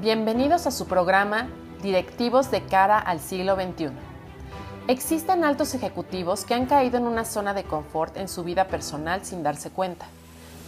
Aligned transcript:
Bienvenidos 0.00 0.68
a 0.68 0.70
su 0.70 0.86
programa 0.86 1.48
Directivos 1.82 2.52
de 2.52 2.62
cara 2.62 3.00
al 3.00 3.18
siglo 3.18 3.56
XXI. 3.56 3.88
Existen 4.86 5.42
altos 5.42 5.74
ejecutivos 5.74 6.44
que 6.44 6.54
han 6.54 6.66
caído 6.66 6.98
en 6.98 7.08
una 7.08 7.24
zona 7.24 7.52
de 7.52 7.64
confort 7.64 8.16
en 8.16 8.28
su 8.28 8.44
vida 8.44 8.68
personal 8.68 9.24
sin 9.24 9.42
darse 9.42 9.70
cuenta. 9.70 10.06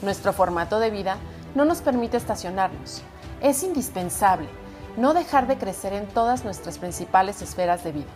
Nuestro 0.02 0.32
formato 0.32 0.80
de 0.80 0.90
vida 0.90 1.16
no 1.54 1.64
nos 1.64 1.80
permite 1.80 2.16
estacionarnos. 2.16 3.02
Es 3.40 3.62
indispensable 3.62 4.48
no 4.96 5.14
dejar 5.14 5.46
de 5.46 5.58
crecer 5.58 5.92
en 5.92 6.08
todas 6.08 6.44
nuestras 6.44 6.78
principales 6.78 7.40
esferas 7.40 7.84
de 7.84 7.92
vida. 7.92 8.10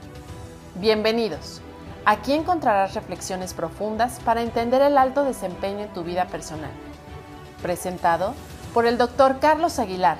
Bienvenidos. 0.80 1.60
Aquí 2.06 2.32
encontrarás 2.32 2.94
reflexiones 2.94 3.54
profundas 3.54 4.18
para 4.24 4.42
entender 4.42 4.82
el 4.82 4.98
alto 4.98 5.22
desempeño 5.22 5.84
en 5.84 5.92
tu 5.92 6.02
vida 6.02 6.26
personal. 6.26 6.72
Presentado 7.62 8.34
por 8.72 8.84
el 8.84 8.98
Dr. 8.98 9.38
Carlos 9.38 9.78
Aguilar, 9.78 10.18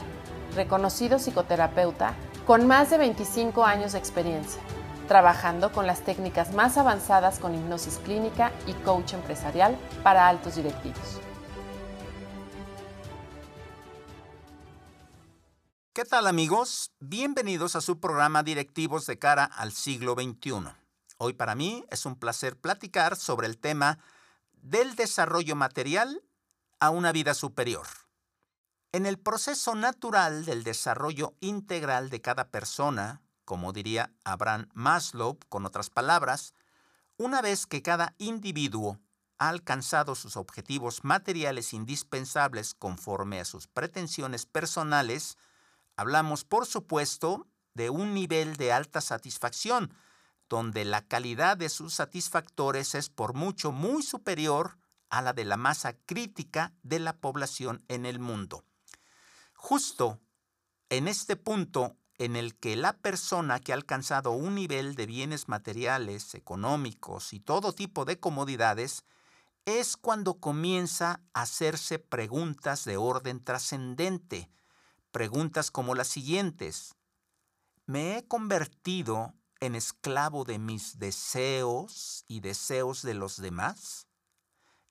reconocido 0.55 1.19
psicoterapeuta 1.19 2.15
con 2.47 2.67
más 2.67 2.91
de 2.91 2.99
25 2.99 3.65
años 3.65 3.93
de 3.93 3.99
experiencia, 3.99 4.61
trabajando 5.09 5.73
con 5.73 5.87
las 5.87 6.03
técnicas 6.03 6.53
más 6.53 6.77
avanzadas 6.77 7.39
con 7.39 7.55
hipnosis 7.55 7.99
clínica 8.05 8.53
y 8.67 8.73
coach 8.73 9.15
empresarial 9.15 9.77
para 10.03 10.29
altos 10.29 10.57
directivos. 10.57 11.21
¿Qué 15.95 16.05
tal 16.05 16.27
amigos? 16.27 16.91
Bienvenidos 16.99 17.77
a 17.77 17.81
su 17.81 18.01
programa 18.01 18.43
Directivos 18.43 19.07
de 19.07 19.19
cara 19.19 19.45
al 19.45 19.71
siglo 19.71 20.15
XXI. 20.15 20.75
Hoy 21.19 21.35
para 21.35 21.55
mí 21.55 21.85
es 21.89 22.05
un 22.05 22.17
placer 22.17 22.57
platicar 22.57 23.15
sobre 23.15 23.47
el 23.47 23.59
tema 23.59 24.01
del 24.55 24.97
desarrollo 24.97 25.55
material 25.55 26.23
a 26.81 26.91
una 26.91 27.13
vida 27.13 27.33
superior. 27.33 27.87
En 28.95 29.07
el 29.07 29.19
proceso 29.19 29.75
natural 29.75 30.45
del 30.45 30.63
desarrollo 30.63 31.35
integral 31.41 32.11
de 32.11 32.21
cada 32.21 32.53
persona, 32.53 33.23
como 33.45 33.73
diría 33.73 34.13
Abraham 34.23 34.69
Maslow, 34.73 35.37
con 35.49 35.67
otras 35.67 35.91
palabras, 35.91 36.55
una 37.17 37.43
vez 37.43 37.67
que 37.67 37.83
cada 37.83 38.15
individuo 38.19 39.01
ha 39.37 39.49
alcanzado 39.49 40.15
sus 40.15 40.37
objetivos 40.37 41.03
materiales 41.03 41.73
indispensables 41.73 42.73
conforme 42.73 43.41
a 43.41 43.45
sus 43.45 43.67
pretensiones 43.67 44.47
personales, 44.47 45.39
hablamos, 45.97 46.45
por 46.45 46.65
supuesto, 46.65 47.49
de 47.75 47.91
un 47.91 48.15
nivel 48.15 48.55
de 48.55 48.73
alta 48.73 49.01
satisfacción, 49.01 49.93
donde 50.49 50.85
la 50.85 51.05
calidad 51.05 51.57
de 51.57 51.69
sus 51.69 51.95
satisfactores 51.95 52.95
es 52.95 53.11
por 53.11 53.35
mucho 53.35 53.73
muy 53.73 54.05
superior 54.05 54.79
a 55.11 55.21
la 55.21 55.33
de 55.33 55.45
la 55.45 55.57
masa 55.57 55.95
crítica 56.07 56.73
de 56.85 57.01
la 57.01 57.17
población 57.17 57.83
en 57.89 58.07
el 58.07 58.21
mundo. 58.21 58.65
Justo 59.67 60.21
en 60.91 61.09
este 61.09 61.37
punto 61.37 61.97
en 62.19 62.37
el 62.37 62.55
que 62.55 62.77
la 62.77 62.99
persona 62.99 63.61
que 63.61 63.73
ha 63.73 63.77
alcanzado 63.77 64.33
un 64.33 64.57
nivel 64.57 64.95
de 64.95 65.07
bienes 65.07 65.49
materiales, 65.49 66.35
económicos 66.35 67.33
y 67.33 67.41
todo 67.41 67.73
tipo 67.73 68.05
de 68.05 68.21
comodidades, 68.21 69.07
es 69.65 69.97
cuando 69.97 70.35
comienza 70.35 71.23
a 71.33 71.41
hacerse 71.41 71.99
preguntas 71.99 72.85
de 72.85 72.99
orden 72.99 73.43
trascendente, 73.43 74.51
preguntas 75.13 75.71
como 75.71 75.95
las 75.95 76.09
siguientes. 76.09 76.97
¿Me 77.87 78.19
he 78.19 78.29
convertido 78.29 79.33
en 79.61 79.77
esclavo 79.77 80.45
de 80.45 80.59
mis 80.59 80.99
deseos 80.99 82.27
y 82.29 82.41
deseos 82.41 83.01
de 83.01 83.15
los 83.15 83.41
demás? 83.41 84.09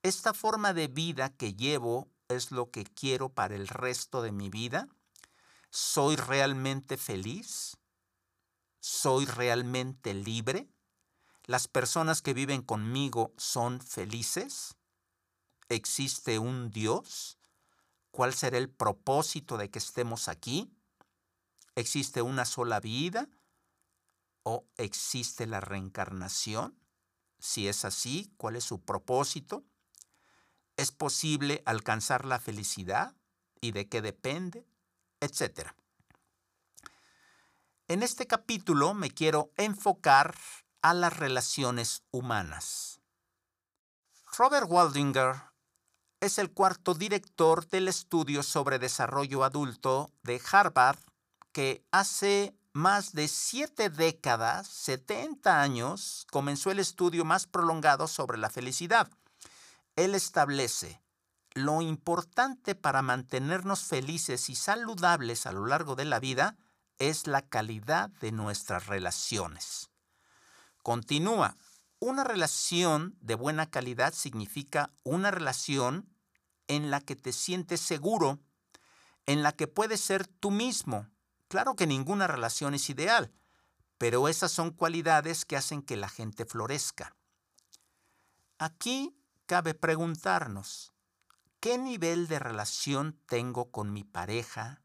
¿Esta 0.01 0.33
forma 0.33 0.73
de 0.73 0.87
vida 0.87 1.29
que 1.29 1.53
llevo 1.53 2.12
es 2.33 2.51
lo 2.51 2.71
que 2.71 2.83
quiero 2.83 3.29
para 3.29 3.55
el 3.55 3.67
resto 3.67 4.21
de 4.21 4.31
mi 4.31 4.49
vida? 4.49 4.87
¿Soy 5.69 6.15
realmente 6.15 6.97
feliz? 6.97 7.77
¿Soy 8.79 9.25
realmente 9.25 10.13
libre? 10.13 10.69
¿Las 11.45 11.67
personas 11.67 12.21
que 12.21 12.33
viven 12.33 12.61
conmigo 12.61 13.33
son 13.37 13.81
felices? 13.81 14.75
¿Existe 15.69 16.39
un 16.39 16.69
Dios? 16.69 17.37
¿Cuál 18.11 18.33
será 18.33 18.57
el 18.57 18.69
propósito 18.69 19.57
de 19.57 19.71
que 19.71 19.79
estemos 19.79 20.27
aquí? 20.27 20.71
¿Existe 21.75 22.21
una 22.21 22.45
sola 22.45 22.79
vida? 22.79 23.27
¿O 24.43 24.67
existe 24.77 25.47
la 25.47 25.61
reencarnación? 25.61 26.77
Si 27.39 27.67
es 27.67 27.83
así, 27.85 28.31
¿cuál 28.37 28.55
es 28.55 28.63
su 28.63 28.81
propósito? 28.81 29.65
¿Es 30.75 30.91
posible 30.91 31.61
alcanzar 31.65 32.25
la 32.25 32.39
felicidad? 32.39 33.13
¿Y 33.61 33.71
de 33.71 33.87
qué 33.87 34.01
depende? 34.01 34.65
Etcétera. 35.19 35.75
En 37.87 38.01
este 38.01 38.25
capítulo 38.25 38.93
me 38.93 39.11
quiero 39.11 39.51
enfocar 39.57 40.35
a 40.81 40.93
las 40.93 41.15
relaciones 41.15 42.03
humanas. 42.11 43.01
Robert 44.37 44.65
Waldinger 44.67 45.35
es 46.19 46.39
el 46.39 46.51
cuarto 46.51 46.95
director 46.95 47.67
del 47.67 47.87
estudio 47.87 48.41
sobre 48.41 48.79
desarrollo 48.79 49.43
adulto 49.43 50.11
de 50.23 50.41
Harvard 50.51 50.99
que 51.51 51.85
hace 51.91 52.57
más 52.71 53.13
de 53.13 53.27
siete 53.27 53.91
décadas, 53.91 54.67
70 54.67 55.61
años, 55.61 56.25
comenzó 56.31 56.71
el 56.71 56.79
estudio 56.79 57.23
más 57.25 57.45
prolongado 57.45 58.07
sobre 58.07 58.39
la 58.39 58.49
felicidad 58.49 59.11
él 59.95 60.15
establece 60.15 61.03
lo 61.53 61.81
importante 61.81 62.73
para 62.73 63.01
mantenernos 63.01 63.83
felices 63.83 64.49
y 64.49 64.55
saludables 64.55 65.45
a 65.45 65.51
lo 65.51 65.65
largo 65.67 65.95
de 65.95 66.05
la 66.05 66.19
vida 66.19 66.57
es 66.97 67.27
la 67.27 67.43
calidad 67.43 68.09
de 68.21 68.31
nuestras 68.31 68.87
relaciones. 68.87 69.89
Continúa, 70.81 71.57
una 71.99 72.23
relación 72.23 73.15
de 73.21 73.35
buena 73.35 73.69
calidad 73.69 74.13
significa 74.13 74.91
una 75.03 75.31
relación 75.31 76.09
en 76.67 76.89
la 76.89 77.01
que 77.01 77.15
te 77.15 77.31
sientes 77.31 77.81
seguro, 77.81 78.39
en 79.25 79.43
la 79.43 79.51
que 79.51 79.67
puedes 79.67 80.01
ser 80.01 80.27
tú 80.27 80.49
mismo. 80.49 81.07
Claro 81.49 81.75
que 81.75 81.87
ninguna 81.87 82.25
relación 82.25 82.73
es 82.73 82.89
ideal, 82.89 83.31
pero 83.99 84.27
esas 84.27 84.51
son 84.51 84.71
cualidades 84.71 85.45
que 85.45 85.55
hacen 85.55 85.83
que 85.83 85.97
la 85.97 86.09
gente 86.09 86.45
florezca. 86.45 87.15
Aquí 88.57 89.15
cabe 89.45 89.73
preguntarnos, 89.73 90.93
¿qué 91.59 91.77
nivel 91.77 92.27
de 92.27 92.39
relación 92.39 93.19
tengo 93.25 93.71
con 93.71 93.91
mi 93.91 94.03
pareja, 94.03 94.81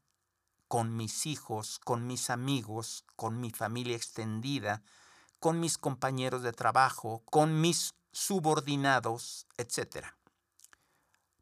con 0.67 0.95
mis 0.95 1.25
hijos, 1.25 1.79
con 1.79 2.07
mis 2.07 2.29
amigos, 2.29 3.05
con 3.15 3.39
mi 3.39 3.51
familia 3.51 3.95
extendida, 3.95 4.83
con 5.39 5.59
mis 5.59 5.77
compañeros 5.77 6.43
de 6.43 6.51
trabajo, 6.51 7.23
con 7.25 7.61
mis 7.61 7.95
subordinados, 8.11 9.47
etcétera? 9.57 10.17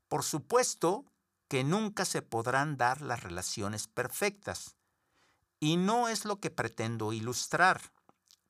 Por 0.08 0.24
supuesto 0.24 1.06
que 1.48 1.64
nunca 1.64 2.06
se 2.06 2.22
podrán 2.22 2.78
dar 2.78 3.02
las 3.02 3.24
relaciones 3.24 3.88
perfectas, 3.88 4.76
y 5.60 5.78
no 5.78 6.08
es 6.08 6.26
lo 6.26 6.40
que 6.40 6.52
pretendo 6.52 7.14
ilustrar. 7.14 7.82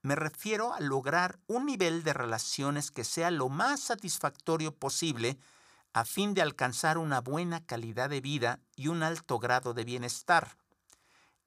Me 0.01 0.15
refiero 0.15 0.73
a 0.73 0.79
lograr 0.79 1.39
un 1.47 1.65
nivel 1.65 2.03
de 2.03 2.13
relaciones 2.13 2.91
que 2.91 3.03
sea 3.03 3.31
lo 3.31 3.49
más 3.49 3.79
satisfactorio 3.79 4.73
posible 4.73 5.37
a 5.93 6.05
fin 6.05 6.33
de 6.33 6.41
alcanzar 6.41 6.97
una 6.97 7.21
buena 7.21 7.65
calidad 7.65 8.09
de 8.09 8.21
vida 8.21 8.59
y 8.75 8.87
un 8.87 9.03
alto 9.03 9.39
grado 9.39 9.73
de 9.73 9.83
bienestar. 9.83 10.57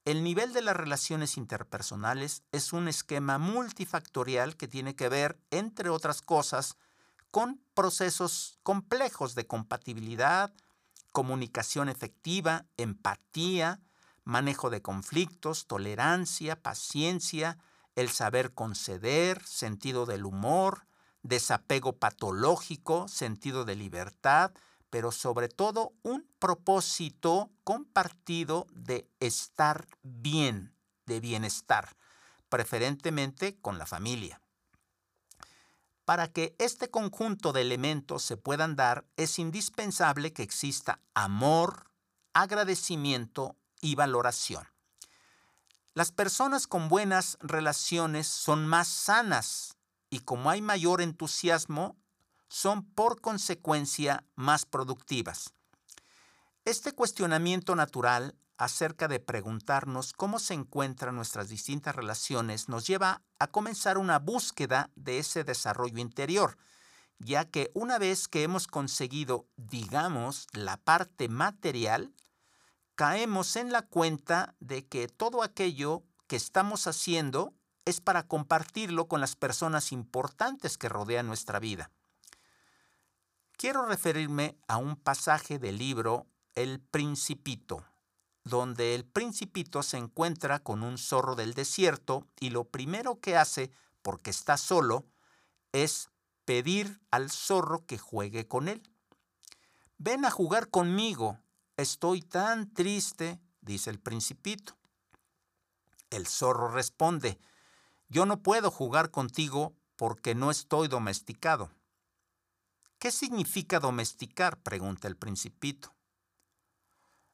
El 0.04 0.24
nivel 0.24 0.52
de 0.52 0.62
las 0.62 0.76
relaciones 0.76 1.36
interpersonales 1.36 2.42
es 2.52 2.72
un 2.72 2.88
esquema 2.88 3.38
multifactorial 3.38 4.56
que 4.56 4.66
tiene 4.66 4.96
que 4.96 5.08
ver, 5.08 5.38
entre 5.50 5.90
otras 5.90 6.22
cosas, 6.22 6.76
con 7.30 7.62
procesos 7.74 8.58
complejos 8.62 9.34
de 9.34 9.46
compatibilidad, 9.46 10.52
comunicación 11.12 11.88
efectiva, 11.88 12.66
empatía, 12.76 13.80
manejo 14.24 14.70
de 14.70 14.82
conflictos, 14.82 15.66
tolerancia, 15.66 16.60
paciencia, 16.60 17.58
el 18.00 18.08
saber 18.10 18.54
conceder, 18.54 19.44
sentido 19.44 20.06
del 20.06 20.24
humor, 20.24 20.86
desapego 21.22 21.98
patológico, 21.98 23.08
sentido 23.08 23.64
de 23.64 23.76
libertad, 23.76 24.52
pero 24.88 25.12
sobre 25.12 25.48
todo 25.48 25.92
un 26.02 26.26
propósito 26.38 27.50
compartido 27.62 28.66
de 28.72 29.06
estar 29.20 29.86
bien, 30.02 30.74
de 31.04 31.20
bienestar, 31.20 31.96
preferentemente 32.48 33.58
con 33.60 33.78
la 33.78 33.86
familia. 33.86 34.40
Para 36.06 36.32
que 36.32 36.56
este 36.58 36.90
conjunto 36.90 37.52
de 37.52 37.60
elementos 37.60 38.22
se 38.22 38.36
puedan 38.36 38.76
dar, 38.76 39.04
es 39.16 39.38
indispensable 39.38 40.32
que 40.32 40.42
exista 40.42 41.00
amor, 41.14 41.90
agradecimiento 42.32 43.56
y 43.80 43.94
valoración. 43.94 44.66
Las 46.00 46.12
personas 46.12 46.66
con 46.66 46.88
buenas 46.88 47.36
relaciones 47.42 48.26
son 48.26 48.66
más 48.66 48.88
sanas 48.88 49.76
y 50.08 50.20
como 50.20 50.48
hay 50.48 50.62
mayor 50.62 51.02
entusiasmo, 51.02 51.98
son 52.48 52.86
por 52.86 53.20
consecuencia 53.20 54.24
más 54.34 54.64
productivas. 54.64 55.52
Este 56.64 56.92
cuestionamiento 56.92 57.76
natural 57.76 58.34
acerca 58.56 59.08
de 59.08 59.20
preguntarnos 59.20 60.14
cómo 60.14 60.38
se 60.38 60.54
encuentran 60.54 61.16
nuestras 61.16 61.50
distintas 61.50 61.94
relaciones 61.94 62.70
nos 62.70 62.86
lleva 62.86 63.20
a 63.38 63.48
comenzar 63.48 63.98
una 63.98 64.18
búsqueda 64.18 64.88
de 64.94 65.18
ese 65.18 65.44
desarrollo 65.44 65.98
interior, 65.98 66.56
ya 67.18 67.44
que 67.44 67.70
una 67.74 67.98
vez 67.98 68.26
que 68.26 68.42
hemos 68.42 68.68
conseguido, 68.68 69.48
digamos, 69.58 70.46
la 70.54 70.78
parte 70.78 71.28
material, 71.28 72.14
caemos 73.00 73.56
en 73.56 73.72
la 73.72 73.80
cuenta 73.80 74.54
de 74.60 74.86
que 74.86 75.08
todo 75.08 75.42
aquello 75.42 76.02
que 76.26 76.36
estamos 76.36 76.86
haciendo 76.86 77.54
es 77.86 78.02
para 78.02 78.28
compartirlo 78.28 79.08
con 79.08 79.22
las 79.22 79.36
personas 79.36 79.90
importantes 79.90 80.76
que 80.76 80.90
rodean 80.90 81.26
nuestra 81.26 81.58
vida. 81.60 81.90
Quiero 83.56 83.86
referirme 83.86 84.58
a 84.68 84.76
un 84.76 84.96
pasaje 84.96 85.58
del 85.58 85.78
libro 85.78 86.26
El 86.54 86.78
Principito, 86.78 87.86
donde 88.44 88.94
el 88.94 89.06
principito 89.06 89.82
se 89.82 89.96
encuentra 89.96 90.58
con 90.58 90.82
un 90.82 90.98
zorro 90.98 91.36
del 91.36 91.54
desierto 91.54 92.28
y 92.38 92.50
lo 92.50 92.64
primero 92.64 93.18
que 93.18 93.34
hace, 93.34 93.70
porque 94.02 94.28
está 94.28 94.58
solo, 94.58 95.06
es 95.72 96.10
pedir 96.44 97.00
al 97.10 97.30
zorro 97.30 97.86
que 97.86 97.96
juegue 97.96 98.46
con 98.46 98.68
él. 98.68 98.82
Ven 99.96 100.26
a 100.26 100.30
jugar 100.30 100.68
conmigo, 100.68 101.38
estoy 101.80 102.22
tan 102.22 102.72
triste, 102.72 103.40
dice 103.60 103.90
el 103.90 104.00
principito. 104.00 104.76
El 106.10 106.26
zorro 106.26 106.68
responde, 106.68 107.38
yo 108.08 108.26
no 108.26 108.42
puedo 108.42 108.70
jugar 108.70 109.10
contigo 109.10 109.74
porque 109.96 110.34
no 110.34 110.50
estoy 110.50 110.88
domesticado. 110.88 111.70
¿Qué 112.98 113.10
significa 113.10 113.80
domesticar? 113.80 114.58
pregunta 114.58 115.08
el 115.08 115.16
principito. 115.16 115.94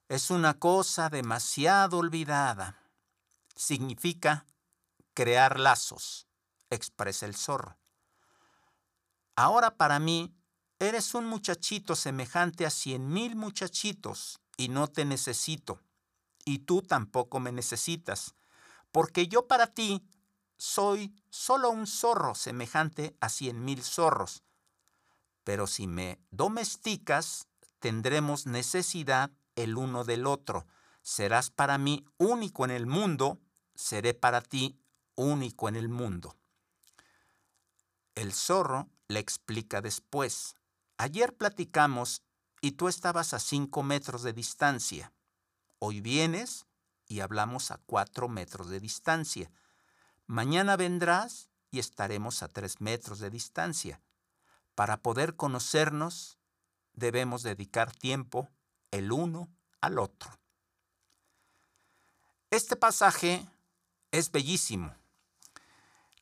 Es 0.08 0.30
una 0.30 0.58
cosa 0.58 1.08
demasiado 1.08 1.98
olvidada. 1.98 2.78
Significa 3.56 4.46
crear 5.14 5.58
lazos, 5.58 6.28
expresa 6.70 7.24
el 7.26 7.34
zorro. 7.34 7.78
Ahora 9.34 9.76
para 9.76 9.98
mí 9.98 10.35
eres 10.78 11.14
un 11.14 11.26
muchachito 11.26 11.96
semejante 11.96 12.66
a 12.66 12.70
cien 12.70 13.08
mil 13.08 13.36
muchachitos 13.36 14.40
y 14.56 14.68
no 14.68 14.88
te 14.88 15.04
necesito. 15.04 15.80
Y 16.44 16.60
tú 16.60 16.82
tampoco 16.82 17.40
me 17.40 17.52
necesitas, 17.52 18.34
porque 18.92 19.28
yo 19.28 19.46
para 19.46 19.66
ti 19.66 20.02
soy 20.56 21.14
solo 21.30 21.70
un 21.70 21.86
zorro 21.86 22.34
semejante 22.34 23.16
a 23.20 23.28
cien 23.28 23.64
mil 23.64 23.82
zorros 23.82 24.42
pero 25.46 25.68
si 25.68 25.86
me 25.86 26.18
domesticas, 26.32 27.46
tendremos 27.78 28.46
necesidad 28.46 29.30
el 29.54 29.76
uno 29.76 30.02
del 30.02 30.26
otro. 30.26 30.66
Serás 31.02 31.50
para 31.50 31.78
mí 31.78 32.04
único 32.18 32.64
en 32.64 32.72
el 32.72 32.86
mundo, 32.86 33.38
seré 33.76 34.12
para 34.12 34.40
ti 34.40 34.76
único 35.14 35.68
en 35.68 35.76
el 35.76 35.88
mundo. 35.88 36.34
El 38.16 38.32
zorro 38.32 38.88
le 39.06 39.20
explica 39.20 39.80
después, 39.80 40.56
ayer 40.98 41.36
platicamos 41.36 42.22
y 42.60 42.72
tú 42.72 42.88
estabas 42.88 43.34
a 43.34 43.38
cinco 43.38 43.82
metros 43.82 44.22
de 44.22 44.32
distancia. 44.32 45.12
Hoy 45.78 46.00
vienes 46.00 46.66
y 47.06 47.20
hablamos 47.20 47.70
a 47.70 47.78
cuatro 47.78 48.28
metros 48.28 48.68
de 48.68 48.80
distancia. 48.80 49.50
Mañana 50.26 50.76
vendrás 50.76 51.48
y 51.70 51.78
estaremos 51.78 52.42
a 52.42 52.48
tres 52.48 52.80
metros 52.80 53.20
de 53.20 53.30
distancia. 53.30 54.00
Para 54.74 54.96
poder 54.98 55.36
conocernos, 55.36 56.38
debemos 56.92 57.42
dedicar 57.42 57.92
tiempo 57.92 58.48
el 58.90 59.12
uno 59.12 59.48
al 59.80 59.98
otro. 59.98 60.30
Este 62.50 62.76
pasaje 62.76 63.48
es 64.10 64.30
bellísimo. 64.30 64.94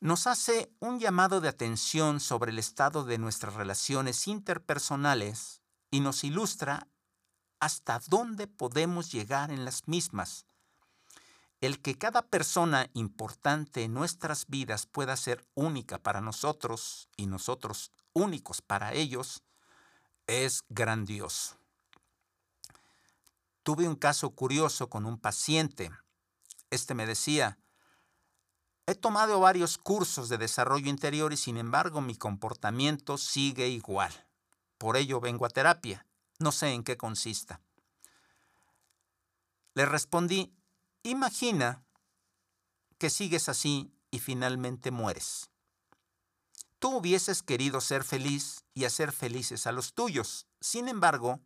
Nos 0.05 0.27
hace 0.27 0.71
un 0.81 1.01
llamado 1.01 1.41
de 1.41 1.49
atención 1.49 2.21
sobre 2.21 2.53
el 2.53 2.59
estado 2.59 3.05
de 3.05 3.17
nuestras 3.17 3.55
relaciones 3.55 4.29
interpersonales 4.29 5.62
y 5.91 6.01
nos 6.01 6.25
ilustra 6.25 6.89
hasta 7.59 8.03
dónde 8.09 8.47
podemos 8.47 9.11
llegar 9.11 9.51
en 9.51 9.65
las 9.65 9.89
mismas. 9.89 10.45
El 11.62 11.81
que 11.81 11.97
cada 11.97 12.21
persona 12.21 12.91
importante 12.93 13.83
en 13.83 13.95
nuestras 13.95 14.47
vidas 14.47 14.85
pueda 14.85 15.17
ser 15.17 15.49
única 15.55 15.97
para 15.97 16.21
nosotros 16.21 17.09
y 17.17 17.25
nosotros 17.25 17.91
únicos 18.12 18.61
para 18.61 18.93
ellos, 18.93 19.43
es 20.27 20.65
grandioso. 20.69 21.56
Tuve 23.62 23.89
un 23.89 23.97
caso 23.97 24.35
curioso 24.35 24.91
con 24.91 25.06
un 25.06 25.19
paciente. 25.19 25.91
Este 26.69 26.93
me 26.93 27.06
decía, 27.06 27.56
he 28.87 28.95
tomado 28.95 29.41
varios 29.41 29.79
cursos 29.79 30.29
de 30.29 30.39
desarrollo 30.39 30.91
interior 30.91 31.33
y 31.33 31.37
sin 31.37 31.57
embargo 31.57 32.01
mi 32.01 32.17
comportamiento 32.17 33.17
sigue 33.17 33.69
igual. 33.69 34.13
Por 34.79 34.97
ello 34.97 35.21
vengo 35.21 35.47
a 35.47 35.51
terapia. 35.51 36.07
No 36.39 36.53
sé 36.53 36.73
en 36.73 36.83
qué 36.83 36.97
consista. 36.97 37.61
Le 39.75 39.87
respondí, 39.87 40.55
imagina 41.03 41.85
que 42.99 43.11
sigues 43.11 43.49
así 43.49 43.93
y 44.11 44.19
finalmente 44.19 44.91
mueres. 44.91 45.51
Tú 46.79 46.99
hubieses 46.99 47.43
querido 47.43 47.81
ser 47.81 48.05
feliz 48.05 48.65
y 48.75 48.85
hacer 48.85 49.11
felices 49.13 49.67
a 49.67 49.73
los 49.73 49.95
tuyos. 49.95 50.47
Sin 50.61 50.89
embargo, 50.89 51.41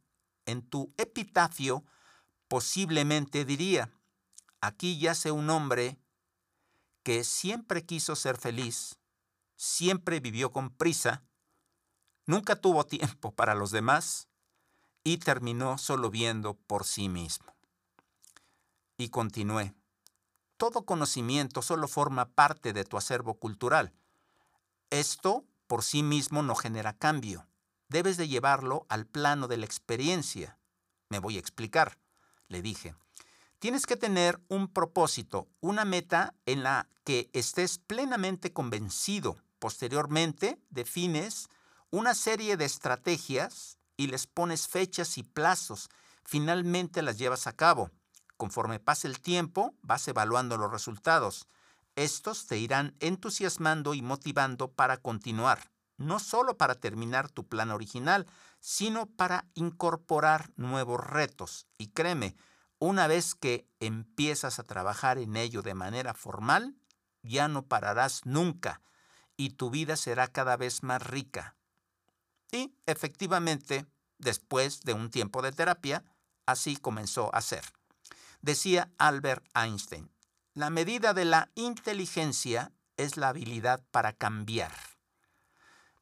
en 0.46 0.62
tu 0.62 0.92
epitafio 0.96 1.84
posiblemente 2.48 3.44
diría, 3.44 3.92
aquí 4.60 4.98
yace 4.98 5.30
un 5.30 5.48
hombre 5.50 5.98
que 7.02 7.24
siempre 7.24 7.84
quiso 7.84 8.16
ser 8.16 8.36
feliz, 8.36 8.98
siempre 9.56 10.20
vivió 10.20 10.52
con 10.52 10.70
prisa, 10.70 11.24
nunca 12.26 12.56
tuvo 12.56 12.84
tiempo 12.84 13.32
para 13.32 13.54
los 13.54 13.70
demás 13.70 14.28
y 15.04 15.18
terminó 15.18 15.78
solo 15.78 16.10
viendo 16.10 16.54
por 16.54 16.84
sí 16.84 17.08
mismo. 17.08 17.54
Y 18.96 19.10
continué, 19.10 19.74
todo 20.56 20.84
conocimiento 20.84 21.62
solo 21.62 21.88
forma 21.88 22.26
parte 22.26 22.72
de 22.72 22.84
tu 22.84 22.96
acervo 22.96 23.34
cultural 23.34 23.94
esto 24.90 25.44
por 25.66 25.84
sí 25.84 26.02
mismo 26.02 26.42
no 26.42 26.54
genera 26.54 26.96
cambio. 26.96 27.46
Debes 27.88 28.16
de 28.16 28.28
llevarlo 28.28 28.86
al 28.88 29.06
plano 29.06 29.46
de 29.46 29.58
la 29.58 29.66
experiencia. 29.66 30.58
Me 31.10 31.18
voy 31.18 31.36
a 31.36 31.40
explicar, 31.40 31.98
le 32.48 32.62
dije. 32.62 32.94
Tienes 33.58 33.86
que 33.86 33.96
tener 33.96 34.40
un 34.46 34.68
propósito, 34.68 35.48
una 35.60 35.84
meta 35.84 36.34
en 36.46 36.62
la 36.62 36.88
que 37.02 37.28
estés 37.32 37.78
plenamente 37.78 38.52
convencido. 38.52 39.36
Posteriormente, 39.58 40.60
defines 40.70 41.48
una 41.90 42.14
serie 42.14 42.56
de 42.56 42.64
estrategias 42.64 43.78
y 43.96 44.06
les 44.06 44.28
pones 44.28 44.68
fechas 44.68 45.18
y 45.18 45.24
plazos. 45.24 45.88
Finalmente 46.24 47.02
las 47.02 47.18
llevas 47.18 47.48
a 47.48 47.52
cabo. 47.52 47.90
Conforme 48.36 48.78
pase 48.78 49.08
el 49.08 49.20
tiempo, 49.20 49.74
vas 49.82 50.06
evaluando 50.06 50.56
los 50.56 50.70
resultados. 50.70 51.48
Estos 51.96 52.46
te 52.46 52.58
irán 52.58 52.94
entusiasmando 53.00 53.92
y 53.92 54.02
motivando 54.02 54.70
para 54.70 54.98
continuar, 54.98 55.72
no 55.96 56.20
solo 56.20 56.56
para 56.56 56.76
terminar 56.76 57.28
tu 57.28 57.48
plan 57.48 57.72
original, 57.72 58.28
sino 58.60 59.06
para 59.06 59.46
incorporar 59.54 60.52
nuevos 60.54 61.04
retos. 61.04 61.66
Y 61.76 61.88
créeme, 61.88 62.36
una 62.78 63.06
vez 63.06 63.34
que 63.34 63.66
empiezas 63.80 64.58
a 64.58 64.64
trabajar 64.64 65.18
en 65.18 65.36
ello 65.36 65.62
de 65.62 65.74
manera 65.74 66.14
formal, 66.14 66.76
ya 67.22 67.48
no 67.48 67.66
pararás 67.66 68.24
nunca 68.24 68.80
y 69.36 69.50
tu 69.50 69.70
vida 69.70 69.96
será 69.96 70.28
cada 70.28 70.56
vez 70.56 70.82
más 70.82 71.02
rica. 71.02 71.56
Y 72.50 72.74
efectivamente, 72.86 73.86
después 74.18 74.82
de 74.82 74.94
un 74.94 75.10
tiempo 75.10 75.42
de 75.42 75.52
terapia, 75.52 76.04
así 76.46 76.76
comenzó 76.76 77.34
a 77.34 77.40
ser. 77.40 77.64
Decía 78.40 78.90
Albert 78.98 79.44
Einstein, 79.54 80.10
la 80.54 80.70
medida 80.70 81.14
de 81.14 81.24
la 81.24 81.50
inteligencia 81.54 82.72
es 82.96 83.16
la 83.16 83.28
habilidad 83.28 83.82
para 83.90 84.12
cambiar. 84.12 84.72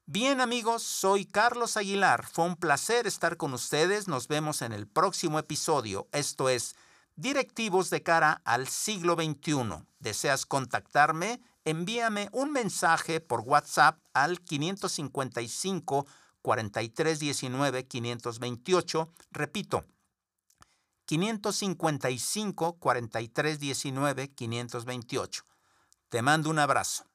Bien 0.08 0.40
amigos, 0.40 0.84
soy 0.84 1.26
Carlos 1.26 1.76
Aguilar. 1.76 2.25
Fue 2.25 2.44
un 2.44 2.54
placer 2.54 3.08
estar 3.08 3.36
con 3.36 3.52
ustedes. 3.52 4.06
Nos 4.06 4.28
vemos 4.28 4.62
en 4.62 4.72
el 4.72 4.86
próximo 4.86 5.40
episodio. 5.40 6.06
Esto 6.12 6.48
es 6.48 6.76
Directivos 7.16 7.90
de 7.90 8.04
cara 8.04 8.40
al 8.44 8.68
siglo 8.68 9.16
XXI. 9.16 9.84
¿Deseas 9.98 10.46
contactarme? 10.46 11.40
Envíame 11.64 12.28
un 12.30 12.52
mensaje 12.52 13.18
por 13.20 13.40
WhatsApp 13.40 13.98
al 14.14 14.40
555 14.42 16.06
4319 16.40 17.88
528. 17.88 19.12
Repito, 19.32 19.86
555 21.06 22.78
43 22.78 23.58
19 23.58 24.28
528. 24.28 25.44
Te 26.10 26.22
mando 26.22 26.48
un 26.50 26.60
abrazo. 26.60 27.06